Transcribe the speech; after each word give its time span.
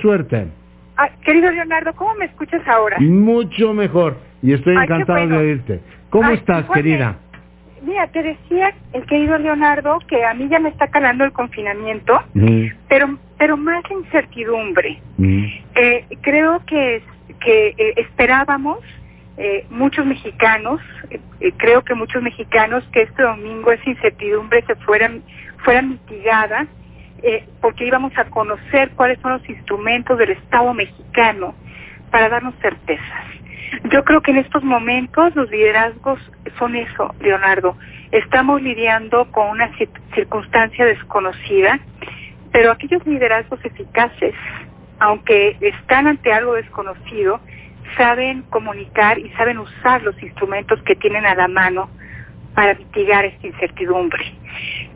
Suerte. 0.00 0.46
Ah, 0.96 1.08
querido 1.24 1.50
Leonardo, 1.50 1.92
¿cómo 1.94 2.14
me 2.14 2.26
escuchas 2.26 2.66
ahora? 2.68 2.98
Mucho 3.00 3.72
mejor. 3.72 4.18
Y 4.42 4.52
estoy 4.52 4.76
Ay, 4.76 4.84
encantado 4.84 5.20
bueno. 5.20 5.38
de 5.38 5.44
oírte. 5.46 5.80
¿Cómo 6.10 6.28
Ay, 6.28 6.36
estás, 6.36 6.68
querida? 6.70 7.16
Mira, 7.82 8.06
te 8.08 8.22
decía 8.22 8.74
el 8.92 9.06
querido 9.06 9.38
Leonardo 9.38 9.98
que 10.06 10.22
a 10.24 10.34
mí 10.34 10.48
ya 10.50 10.58
me 10.58 10.68
está 10.68 10.88
calando 10.88 11.24
el 11.24 11.32
confinamiento, 11.32 12.20
Mm, 12.34 12.66
pero 12.88 13.18
pero 13.38 13.56
más 13.56 13.82
la 13.90 13.96
incertidumbre. 13.96 15.00
mm, 15.16 15.44
Eh, 15.76 16.04
creo 16.20 16.62
que, 16.66 17.02
que 17.40 17.68
eh, 17.78 17.94
esperábamos 17.96 18.78
eh, 19.38 19.64
muchos 19.70 20.04
mexicanos, 20.04 20.78
eh, 21.08 21.52
creo 21.56 21.82
que 21.82 21.94
muchos 21.94 22.22
mexicanos 22.22 22.84
que 22.92 23.02
este 23.02 23.22
domingo 23.22 23.72
esa 23.72 23.88
incertidumbre 23.88 24.62
se 24.66 24.74
fuera, 24.76 25.10
fuera 25.64 25.80
mitigada 25.80 26.66
eh, 27.22 27.44
porque 27.60 27.86
íbamos 27.86 28.16
a 28.18 28.24
conocer 28.26 28.90
cuáles 28.90 29.18
son 29.20 29.32
los 29.32 29.48
instrumentos 29.48 30.18
del 30.18 30.30
Estado 30.30 30.72
mexicano 30.74 31.54
para 32.10 32.28
darnos 32.28 32.54
certezas. 32.60 33.24
Yo 33.92 34.04
creo 34.04 34.20
que 34.20 34.32
en 34.32 34.38
estos 34.38 34.64
momentos 34.64 35.34
los 35.36 35.48
liderazgos 35.50 36.18
son 36.58 36.74
eso, 36.76 37.14
Leonardo. 37.20 37.76
Estamos 38.10 38.60
lidiando 38.60 39.30
con 39.30 39.48
una 39.48 39.70
cir- 39.76 39.88
circunstancia 40.14 40.84
desconocida, 40.84 41.78
pero 42.52 42.72
aquellos 42.72 43.06
liderazgos 43.06 43.64
eficaces, 43.64 44.34
aunque 44.98 45.56
están 45.60 46.08
ante 46.08 46.32
algo 46.32 46.54
desconocido, 46.54 47.40
saben 47.96 48.42
comunicar 48.50 49.18
y 49.18 49.30
saben 49.30 49.58
usar 49.58 50.02
los 50.02 50.20
instrumentos 50.22 50.82
que 50.82 50.96
tienen 50.96 51.24
a 51.26 51.34
la 51.34 51.48
mano 51.48 51.88
para 52.54 52.74
mitigar 52.74 53.24
esta 53.24 53.46
incertidumbre. 53.46 54.24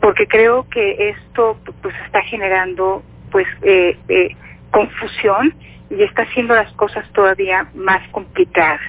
Porque 0.05 0.27
creo 0.27 0.67
que 0.69 1.09
esto 1.09 1.57
pues 1.81 1.95
está 2.05 2.21
generando 2.21 3.01
pues 3.31 3.47
eh, 3.63 3.97
eh, 4.07 4.35
confusión 4.69 5.51
y 5.89 6.03
está 6.03 6.21
haciendo 6.21 6.53
las 6.53 6.71
cosas 6.73 7.11
todavía 7.13 7.65
más 7.73 8.07
complicadas. 8.09 8.81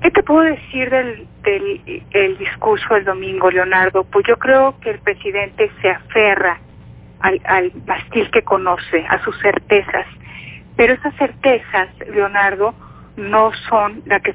¿Qué 0.00 0.10
te 0.10 0.22
puedo 0.22 0.40
decir 0.40 0.88
del, 0.88 1.26
del 1.42 2.02
el 2.12 2.38
discurso 2.38 2.94
del 2.94 3.04
domingo, 3.04 3.50
Leonardo? 3.50 4.04
Pues 4.04 4.24
yo 4.26 4.38
creo 4.38 4.80
que 4.80 4.92
el 4.92 4.98
presidente 5.00 5.70
se 5.82 5.90
aferra 5.90 6.58
al, 7.20 7.38
al 7.44 7.70
bastil 7.84 8.30
que 8.30 8.40
conoce, 8.40 9.04
a 9.10 9.22
sus 9.22 9.38
certezas. 9.42 10.06
Pero 10.78 10.94
esas 10.94 11.14
certezas, 11.16 11.90
Leonardo, 12.10 12.74
no 13.18 13.52
son 13.68 14.02
las 14.06 14.22
que- 14.22 14.32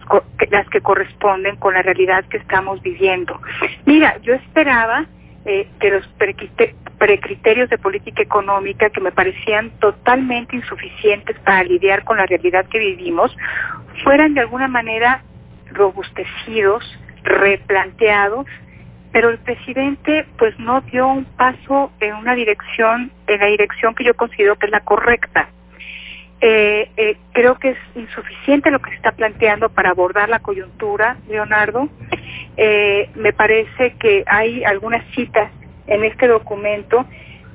las 0.52 0.70
que 0.70 0.82
corresponden 0.82 1.56
con 1.56 1.74
la 1.74 1.82
realidad 1.82 2.26
que 2.26 2.38
estamos 2.38 2.80
viviendo. 2.84 3.42
Mira, 3.86 4.20
yo 4.22 4.36
esperaba 4.36 5.08
eh, 5.46 5.68
que 5.80 5.90
los 5.90 6.08
precrite- 6.18 6.76
precriterios 6.98 7.70
de 7.70 7.78
política 7.78 8.22
económica 8.22 8.90
que 8.90 9.02
me 9.02 9.12
parecían 9.12 9.72
totalmente 9.80 10.56
insuficientes 10.56 11.38
para 11.40 11.64
lidiar 11.64 12.04
con 12.04 12.18
la 12.18 12.26
realidad 12.26 12.66
que 12.68 12.80
vivimos 12.80 13.36
fueran 14.04 14.34
de 14.34 14.42
alguna 14.42 14.68
manera 14.68 15.22
robustecidos, 15.72 16.84
replanteados, 17.24 18.48
pero 19.12 19.30
el 19.30 19.38
presidente 19.40 20.26
pues 20.38 20.58
no 20.60 20.82
dio 20.82 21.08
un 21.08 21.26
paso 21.26 21.92
en 22.00 22.16
una 22.16 22.36
dirección, 22.36 23.12
en 23.28 23.40
la 23.40 23.48
dirección 23.48 23.96
que 23.96 24.04
yo 24.04 24.14
considero 24.16 24.56
que 24.56 24.68
es 24.68 24.72
la 24.72 24.82
correcta. 24.82 25.50
Eh, 26.42 26.90
eh, 26.98 27.18
creo 27.32 27.58
que 27.58 27.70
es 27.70 27.78
insuficiente 27.96 28.70
lo 28.70 28.80
que 28.80 28.90
se 28.90 28.98
está 28.98 29.14
planteando 29.14 29.70
para 29.70 29.92
abordar 29.92 30.28
la 30.30 30.40
coyuntura, 30.40 31.16
Leonardo. 31.30 31.88
Eh, 32.58 33.10
me 33.16 33.34
parece 33.34 33.94
que 34.00 34.24
hay 34.28 34.64
algunas 34.64 35.04
citas 35.16 35.50
en 35.88 36.04
este 36.04 36.28
documento 36.28 37.06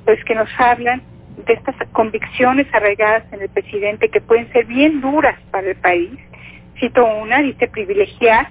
pues 0.05 0.23
que 0.25 0.35
nos 0.35 0.49
hablan 0.57 1.01
de 1.45 1.53
estas 1.53 1.75
convicciones 1.93 2.67
arraigadas 2.73 3.23
en 3.31 3.41
el 3.41 3.49
presidente 3.49 4.09
que 4.09 4.21
pueden 4.21 4.51
ser 4.51 4.65
bien 4.65 5.01
duras 5.01 5.39
para 5.51 5.69
el 5.69 5.75
país. 5.75 6.11
Cito 6.79 7.05
una, 7.05 7.39
dice 7.41 7.67
privilegiar 7.67 8.49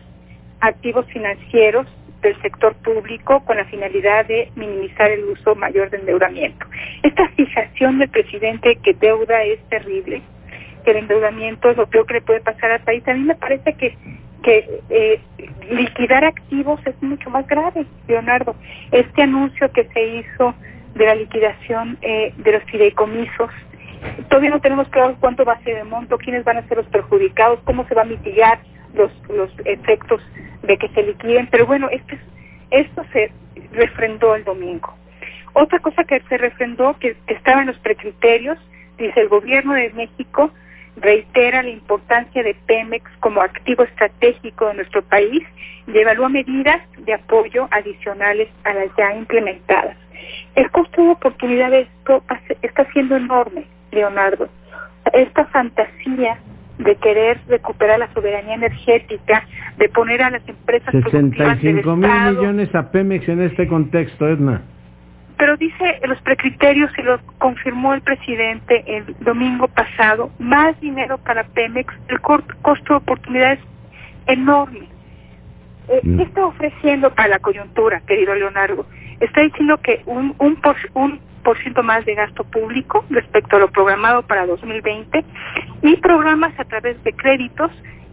activos 0.61 1.07
financieros 1.07 1.87
del 2.23 2.41
sector 2.43 2.75
público 2.77 3.45
con 3.45 3.57
la 3.57 3.65
finalidad 3.67 4.27
de 4.27 4.51
minimizar 4.57 5.11
el 5.11 5.25
uso 5.25 5.55
mayor 5.55 5.91
de 5.91 5.99
endeudamiento. 5.99 6.67
Esta 7.03 7.29
fijación 7.31 7.99
del 7.99 8.09
presidente 8.09 8.77
que 8.77 8.95
deuda 8.95 9.45
es 9.45 9.61
terrible, 9.69 10.23
que 10.85 10.91
el 10.91 10.97
endeudamiento 10.99 11.71
es 11.71 11.77
lo 11.77 11.87
peor 11.87 12.07
que 12.07 12.15
le 12.15 12.21
puede 12.23 12.41
pasar 12.41 12.73
al 12.73 12.81
país, 12.81 13.07
a 13.07 13.15
mí 13.15 13.21
me 13.21 13.37
parece 13.37 13.75
que 13.75 13.97
que 14.43 14.81
eh, 14.91 15.21
liquidar 15.71 16.25
activos 16.25 16.81
es 16.87 17.01
mucho 17.03 17.31
más 17.31 17.47
grave, 17.47 17.87
Leonardo. 18.07 18.55
Este 18.93 19.23
anuncio 19.23 19.71
que 19.73 19.85
se 19.89 20.07
hizo 20.07 20.55
de 20.95 21.07
la 21.07 21.15
liquidación 21.15 21.99
eh, 22.03 22.33
de 22.37 22.53
los 22.53 22.63
fideicomisos, 22.65 23.51
todavía 24.29 24.51
no 24.51 24.61
tenemos 24.61 24.89
claro 24.89 25.17
cuánto 25.21 25.45
va 25.45 25.55
a 25.55 25.63
ser 25.63 25.79
el 25.79 25.87
monto, 25.87 26.19
quiénes 26.19 26.45
van 26.45 26.59
a 26.59 26.67
ser 26.69 26.79
los 26.79 26.87
perjudicados, 26.87 27.61
cómo 27.65 27.87
se 27.87 27.95
va 27.95 28.03
a 28.03 28.07
mitigar 28.07 28.61
los, 28.95 29.11
los 29.29 29.51
efectos 29.65 30.21
de 30.63 30.77
que 30.79 30.89
se 30.89 31.03
liquiden, 31.03 31.49
pero 31.51 31.67
bueno, 31.67 31.89
esto, 31.91 32.15
es- 32.15 32.87
esto 32.87 33.05
se 33.13 33.31
refrendó 33.73 34.35
el 34.35 34.45
domingo. 34.45 34.95
Otra 35.55 35.79
cosa 35.81 36.05
que 36.05 36.21
se 36.29 36.39
refrendó, 36.39 36.97
que 36.99 37.17
estaba 37.27 37.61
en 37.63 37.69
los 37.69 37.79
precriterios, 37.79 38.59
dice 38.99 39.21
el 39.21 39.29
gobierno 39.29 39.75
de 39.75 39.91
México 39.91 40.51
reitera 41.01 41.63
la 41.63 41.71
importancia 41.71 42.43
de 42.43 42.55
Pemex 42.67 43.05
como 43.21 43.41
activo 43.43 43.85
estratégico 43.85 44.69
de 44.69 44.75
nuestro 44.75 45.03
país 45.03 45.43
y 45.87 45.97
evalúa 45.99 46.29
medidas 46.29 46.81
de 46.99 47.15
apoyo 47.15 47.69
adicionales 47.71 48.49
a 48.65 48.75
las 48.75 48.89
ya 48.97 49.15
implementadas. 49.15 49.97
El 50.55 50.71
costo 50.71 51.03
de 51.03 51.11
oportunidad 51.11 51.71
de 51.71 51.81
esto 51.83 52.23
hace- 52.29 52.57
está 52.63 52.85
siendo 52.93 53.17
enorme, 53.17 53.65
Leonardo. 53.93 54.49
Esta 55.13 55.47
fantasía 55.47 56.39
de 56.79 56.95
querer 56.97 57.39
recuperar 57.49 57.99
la 57.99 58.13
soberanía 58.13 58.55
energética, 58.55 59.45
de 59.79 59.89
poner 59.89 60.23
a 60.23 60.31
las 60.31 60.47
empresas 60.49 60.91
productivas 60.93 61.61
del 61.63 61.75
65 61.83 61.97
mil 61.97 62.05
Estado, 62.11 62.41
millones 62.41 62.75
a 62.75 62.91
Pemex 62.93 63.29
en 63.29 63.43
este 63.43 63.67
contexto, 63.67 64.29
Edna. 64.29 64.63
Pero 65.39 65.57
dice 65.57 66.01
los 66.07 66.21
precriterios 66.23 66.91
y 66.99 67.03
lo 67.03 67.21
confirmó 67.39 67.95
el 67.95 68.03
presidente 68.03 68.85
el 68.87 69.17
domingo 69.21 69.69
pasado, 69.69 70.31
más 70.39 70.79
dinero 70.81 71.17
para 71.19 71.45
Pemex, 71.45 71.95
el 72.09 72.21
costo 72.21 72.55
de 72.89 72.95
oportunidad 72.95 73.53
es 73.53 73.61
enorme. 74.27 74.89
Eh, 75.89 76.01
Mm. 76.03 76.17
¿Qué 76.17 76.23
está 76.25 76.47
ofreciendo 76.47 77.11
para 77.15 77.29
la 77.29 77.39
coyuntura, 77.39 78.01
querido 78.01 78.35
Leonardo? 78.35 78.87
Está 79.21 79.41
diciendo 79.43 79.79
que 79.79 80.03
un, 80.07 80.35
un, 80.39 80.57
por, 80.57 80.77
un 80.95 81.21
por 81.43 81.59
ciento 81.59 81.83
más 81.83 82.05
de 82.05 82.15
gasto 82.15 82.45
público 82.45 83.05
respecto 83.09 83.57
a 83.57 83.61
lo 83.61 83.69
programado 83.69 84.23
para 84.23 84.47
2020 84.47 85.25
y 85.83 85.97
programas 85.97 86.53
a 86.59 86.65
través 86.65 87.03
de 87.05 87.13
créditos 87.15 87.71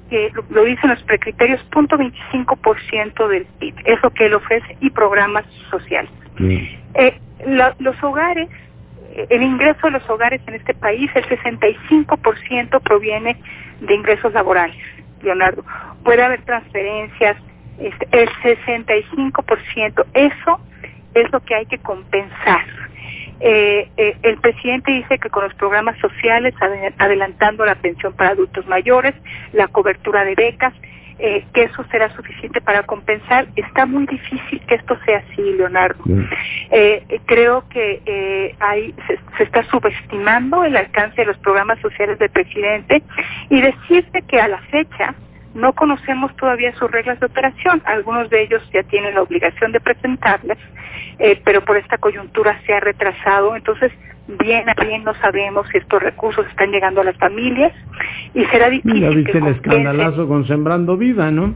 que 0.09 0.31
lo, 0.49 0.63
dicen 0.63 0.89
los 0.89 1.01
precriterios, 1.03 1.61
punto 1.66 1.97
25% 1.97 3.27
del 3.27 3.45
PIB, 3.59 3.75
es 3.85 4.01
lo 4.03 4.11
que 4.11 4.25
él 4.25 4.33
ofrece, 4.35 4.77
y 4.81 4.89
programas 4.89 5.45
sociales. 5.69 6.11
Mm. 6.38 6.57
Eh, 6.95 7.19
la- 7.47 7.75
los 7.79 8.01
hogares, 8.03 8.49
eh, 9.16 9.27
el 9.29 9.41
ingreso 9.43 9.88
de 9.88 9.91
los 9.91 10.09
hogares 10.09 10.41
en 10.47 10.55
este 10.55 10.73
país, 10.73 11.09
el 11.16 11.25
65% 11.25 12.79
proviene 12.81 13.38
de 13.81 13.93
ingresos 13.95 14.33
laborales, 14.33 14.75
Leonardo. 15.21 15.63
Puede 16.03 16.23
haber 16.23 16.41
transferencias, 16.43 17.37
este, 17.79 18.07
el 18.11 18.29
65%, 18.41 20.05
eso 20.13 20.59
es 21.13 21.31
lo 21.31 21.39
que 21.41 21.55
hay 21.55 21.66
que 21.66 21.79
compensar. 21.79 22.66
Eh, 23.40 23.90
eh, 23.97 24.18
el 24.23 24.38
presidente 24.38 24.91
dice 24.91 25.18
que 25.19 25.29
con 25.29 25.44
los 25.44 25.53
programas 25.56 25.97
sociales, 26.00 26.53
ade- 26.59 26.94
adelantando 26.97 27.66
la 27.66 27.75
pensión 27.75 28.13
para 28.13 28.31
adultos 28.31 28.66
mayores, 28.68 29.13
la 29.53 29.68
cobertura 29.68 30.23
de 30.23 30.35
becas, 30.35 30.73
eh, 31.18 31.46
que 31.53 31.63
eso 31.63 31.84
será 31.91 32.13
suficiente 32.16 32.59
para 32.59 32.84
compensar. 32.84 33.47
Está 33.56 33.85
muy 33.85 34.06
difícil 34.06 34.59
que 34.68 34.75
esto 34.75 34.97
sea 35.06 35.19
así, 35.19 35.41
Leonardo. 35.53 36.01
Mm. 36.06 36.23
Eh, 36.72 37.22
creo 37.25 37.68
que 37.69 38.53
hay, 38.59 38.94
se, 39.07 39.18
se 39.38 39.44
está 39.44 39.63
subestimando 39.63 40.63
el 40.63 40.75
alcance 40.75 41.16
de 41.22 41.25
los 41.28 41.38
programas 41.38 41.79
sociales 41.79 42.19
del 42.19 42.29
presidente 42.29 43.02
y 43.49 43.61
decirte 43.61 44.23
que 44.23 44.40
a 44.41 44.47
la 44.49 44.58
fecha 44.64 45.16
no 45.55 45.73
conocemos 45.73 46.35
todavía 46.35 46.73
sus 46.75 46.91
reglas 46.91 47.19
de 47.19 47.25
operación. 47.25 47.81
Algunos 47.85 48.29
de 48.29 48.43
ellos 48.43 48.61
ya 48.73 48.84
tienen 48.84 49.16
la 49.16 49.22
obligación 49.23 49.72
de 49.72 49.79
presentarlas, 49.79 50.57
eh, 51.17 51.41
pero 51.43 51.61
por 51.66 51.78
esta 51.78 51.97
coyuntura 51.97 52.59
se 52.66 52.73
ha 52.73 52.79
retrasado. 52.79 53.55
Entonces, 53.55 53.91
bien 54.40 54.66
a 54.69 54.73
bien 54.85 55.03
no 55.03 55.13
sabemos 55.16 55.67
si 55.72 55.78
estos 55.78 56.02
recursos 56.03 56.46
están 56.47 56.72
llegando 56.72 57.02
a 57.02 57.03
las 57.05 57.17
familias 57.17 57.72
y 58.34 58.43
será 58.46 58.69
difícil. 58.69 59.02
Ya 59.02 59.09
que 59.09 59.16
viste 59.16 59.37
el 59.37 59.43
compense- 59.43 59.55
escandalazo 59.55 60.28
con 60.28 60.46
Sembrando 60.46 60.97
Vida, 60.97 61.31
¿no? 61.31 61.55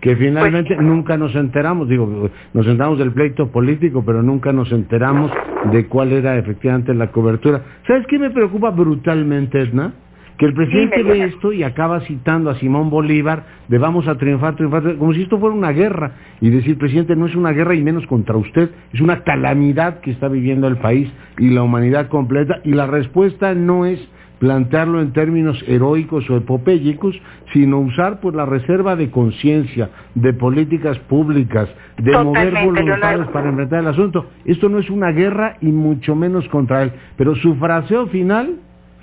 Que 0.00 0.16
finalmente 0.16 0.74
Pues 0.74 0.78
sí. 0.78 0.84
nunca 0.86 1.18
nos 1.18 1.34
enteramos, 1.34 1.86
digo, 1.88 2.30
nos 2.54 2.66
enteramos 2.66 2.98
del 2.98 3.12
pleito 3.12 3.50
político, 3.50 4.02
pero 4.04 4.22
nunca 4.22 4.50
nos 4.52 4.72
enteramos 4.72 5.30
de 5.72 5.86
cuál 5.88 6.12
era 6.12 6.38
efectivamente 6.38 6.94
la 6.94 7.08
cobertura. 7.08 7.60
¿Sabes 7.86 8.06
qué 8.06 8.18
me 8.18 8.30
preocupa 8.30 8.70
brutalmente, 8.70 9.60
Edna? 9.60 9.92
Que 10.40 10.46
el 10.46 10.54
presidente 10.54 11.02
ve 11.02 11.22
esto 11.24 11.52
y 11.52 11.62
acaba 11.64 12.00
citando 12.00 12.48
a 12.48 12.54
Simón 12.54 12.88
Bolívar 12.88 13.44
de 13.68 13.76
vamos 13.76 14.08
a 14.08 14.16
triunfar, 14.16 14.56
triunfar, 14.56 14.96
como 14.96 15.12
si 15.12 15.20
esto 15.20 15.38
fuera 15.38 15.54
una 15.54 15.72
guerra. 15.72 16.12
Y 16.40 16.48
decir, 16.48 16.78
presidente, 16.78 17.14
no 17.14 17.26
es 17.26 17.36
una 17.36 17.52
guerra 17.52 17.74
y 17.74 17.82
menos 17.82 18.06
contra 18.06 18.38
usted, 18.38 18.70
es 18.90 19.02
una 19.02 19.22
calamidad 19.22 20.00
que 20.00 20.10
está 20.10 20.28
viviendo 20.28 20.66
el 20.66 20.78
país 20.78 21.12
y 21.36 21.50
la 21.50 21.62
humanidad 21.62 22.08
completa. 22.08 22.62
Y 22.64 22.70
la 22.70 22.86
respuesta 22.86 23.54
no 23.54 23.84
es 23.84 24.00
plantearlo 24.38 25.02
en 25.02 25.12
términos 25.12 25.62
heroicos 25.68 26.30
o 26.30 26.38
epopélicos, 26.38 27.20
sino 27.52 27.78
usar 27.78 28.20
pues 28.20 28.34
la 28.34 28.46
reserva 28.46 28.96
de 28.96 29.10
conciencia, 29.10 29.90
de 30.14 30.32
políticas 30.32 30.98
públicas, 31.00 31.68
de 31.98 32.12
mover 32.12 32.54
voluntades 32.64 33.28
para 33.28 33.50
enfrentar 33.50 33.80
el 33.80 33.88
asunto. 33.88 34.30
Esto 34.46 34.70
no 34.70 34.78
es 34.78 34.88
una 34.88 35.10
guerra 35.10 35.58
y 35.60 35.66
mucho 35.66 36.16
menos 36.16 36.48
contra 36.48 36.84
él, 36.84 36.92
pero 37.18 37.34
su 37.34 37.56
fraseo 37.56 38.06
final 38.06 38.56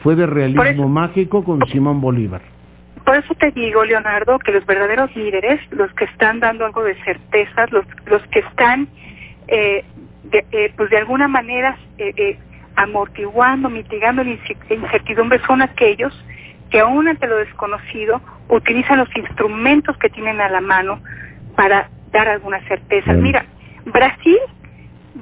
fue 0.04 0.16
de 0.16 0.26
realismo 0.26 0.88
mágico 0.88 1.44
con 1.44 1.66
Simón 1.68 2.02
Bolívar. 2.02 2.42
Por 3.06 3.16
eso 3.16 3.34
te 3.36 3.52
digo, 3.52 3.86
Leonardo, 3.86 4.38
que 4.40 4.52
los 4.52 4.66
verdaderos 4.66 5.16
líderes, 5.16 5.62
los 5.72 5.92
que 5.94 6.06
están 6.06 6.40
dando 6.40 6.66
algo 6.66 6.84
de 6.84 6.96
certezas, 7.04 7.72
los, 7.72 7.86
los 8.06 8.22
que 8.28 8.40
están, 8.40 8.88
eh, 9.48 9.86
de, 10.24 10.46
eh, 10.52 10.74
pues 10.76 10.90
de 10.90 10.98
alguna 10.98 11.28
manera 11.28 11.78
eh, 11.98 12.14
eh 12.18 12.40
amortiguando, 12.76 13.70
mitigando 13.70 14.24
la 14.24 14.38
incertidumbre, 14.70 15.40
son 15.48 15.64
aquellos 15.64 16.14
que 16.70 16.80
aún 16.80 17.08
ante 17.08 17.28
lo 17.28 17.38
desconocido 17.38 18.22
utilizan 18.50 19.00
los 19.00 19.10
instrumentos 19.16 19.98
que 19.98 20.10
tienen 20.10 20.40
a 20.42 20.50
la 20.50 20.62
mano 20.62 21.02
para 21.56 21.90
dar 22.12 22.28
algunas 22.28 22.64
certezas. 22.68 23.18
Mira, 23.18 23.46
Brasil 23.86 24.38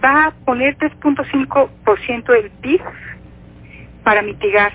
va 0.04 0.25
a 0.25 0.31
poner 0.31 0.77
3.5% 0.77 2.25
del 2.25 2.51
PIB 2.62 2.81
para 4.06 4.22
mitigar 4.22 4.72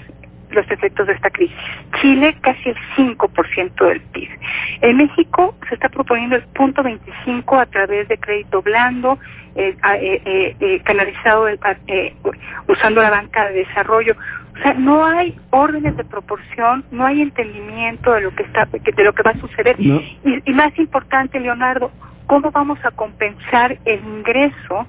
los 0.50 0.69
efectos 0.71 1.06
de 1.06 1.12
esta 1.12 1.31
crisis. 1.31 1.56
Chile 2.00 2.37
casi 2.41 2.71
el 2.71 2.77
5% 2.97 3.87
del 3.87 4.00
PIB. 4.00 4.29
En 4.81 4.97
México 4.97 5.55
se 5.69 5.75
está 5.77 5.88
proponiendo 5.88 6.35
el 6.37 6.43
punto 6.43 6.82
25 6.82 7.56
a 7.56 7.67
través 7.67 8.09
de 8.09 8.19
crédito 8.19 8.61
blando, 8.61 9.19
eh, 9.55 9.77
eh, 10.00 10.56
eh, 10.59 10.81
canalizado 10.85 11.47
usando 12.67 13.00
la 13.00 13.11
banca 13.11 13.49
de 13.49 13.65
desarrollo. 13.65 14.17
O 14.59 14.62
sea, 14.62 14.75
no 14.75 15.06
hay 15.06 15.38
órdenes 15.50 15.97
de 15.97 16.05
proporción, 16.05 16.85
no 16.91 17.06
hay 17.06 17.23
entendimiento 17.23 18.12
de 18.12 18.23
lo 18.23 18.35
que 18.35 18.43
está, 18.43 18.67
de 18.67 19.05
lo 19.05 19.12
que 19.12 19.23
va 19.23 19.31
a 19.31 19.41
suceder. 19.41 19.76
Y, 19.79 20.19
y 20.44 20.53
más 20.53 20.76
importante, 20.79 21.38
Leonardo, 21.38 21.93
¿cómo 22.26 22.50
vamos 22.50 22.79
a 22.85 22.91
compensar 22.91 23.79
el 23.85 24.00
ingreso 24.00 24.87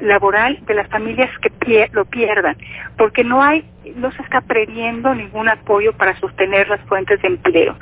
laboral 0.00 0.58
de 0.66 0.74
las 0.74 0.88
familias 0.88 1.30
que 1.40 1.88
lo 1.92 2.04
pierdan, 2.04 2.56
porque 2.96 3.24
no 3.24 3.42
hay, 3.42 3.64
no 3.96 4.10
se 4.12 4.22
está 4.22 4.40
previendo 4.40 5.14
ningún 5.14 5.48
apoyo 5.48 5.92
para 5.92 6.18
sostener 6.20 6.68
las 6.68 6.80
fuentes 6.82 7.20
de 7.22 7.28
empleo. 7.28 7.76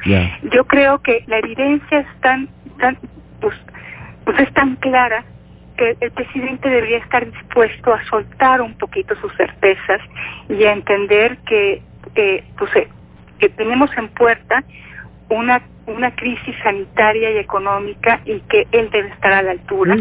Yo 0.52 0.64
creo 0.64 1.00
que 1.00 1.24
la 1.26 1.38
evidencia 1.38 2.00
es 2.00 2.20
tan, 2.20 2.48
tan 2.78 2.98
pues, 3.40 3.54
pues 4.24 4.38
es 4.40 4.52
tan 4.54 4.76
clara 4.76 5.24
que 5.76 5.96
el 6.00 6.10
presidente 6.12 6.68
debería 6.68 6.98
estar 6.98 7.30
dispuesto 7.30 7.92
a 7.92 8.04
soltar 8.04 8.60
un 8.60 8.74
poquito 8.74 9.14
sus 9.16 9.34
certezas 9.36 10.00
y 10.48 10.64
a 10.64 10.72
entender 10.72 11.38
que, 11.46 11.82
pues, 12.58 12.76
eh, 12.76 12.88
que 13.38 13.48
tenemos 13.48 13.90
en 13.96 14.08
puerta 14.08 14.62
una 15.28 15.62
una 15.86 16.14
crisis 16.14 16.54
sanitaria 16.62 17.32
y 17.32 17.38
económica 17.38 18.20
y 18.24 18.40
que 18.42 18.66
él 18.72 18.88
debe 18.90 19.08
estar 19.08 19.32
a 19.32 19.42
la 19.42 19.50
altura 19.52 19.96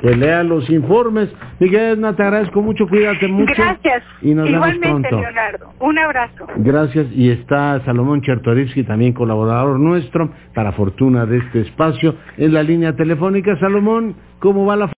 que 0.00 0.16
lea 0.16 0.42
los 0.42 0.68
informes. 0.70 1.28
Miguel, 1.58 2.00
te 2.16 2.22
agradezco 2.22 2.62
mucho, 2.62 2.86
cuídate 2.88 3.28
mucho. 3.28 3.52
Gracias. 3.56 4.02
Y 4.22 4.34
nos 4.34 4.48
Igualmente, 4.48 4.88
vemos 4.88 5.02
pronto. 5.02 5.20
Leonardo. 5.20 5.72
Un 5.80 5.98
abrazo. 5.98 6.46
Gracias. 6.56 7.06
Y 7.12 7.30
está 7.30 7.80
Salomón 7.84 8.22
Chertorivsky, 8.22 8.84
también 8.84 9.12
colaborador 9.12 9.78
nuestro, 9.78 10.30
para 10.54 10.72
fortuna 10.72 11.26
de 11.26 11.38
este 11.38 11.60
espacio, 11.60 12.14
en 12.36 12.54
la 12.54 12.62
línea 12.62 12.96
telefónica. 12.96 13.58
Salomón, 13.58 14.16
¿cómo 14.38 14.66
va 14.66 14.76
la 14.76 14.88